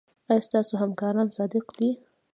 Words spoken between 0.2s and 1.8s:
ایا ستاسو همکاران صادق